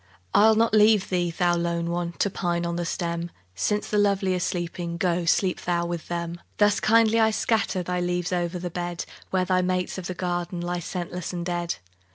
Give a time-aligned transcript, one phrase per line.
[0.33, 2.13] I'll not leave thee, thou lone one!
[2.13, 6.41] To pine on the stem; Since the lovely are sleeping, Go sleep thou with them.
[6.57, 10.59] Thus kindly I scatter Thy leaves o'er the bed, Where thy mates of the garden
[10.59, 11.75] Lie scentless and dead.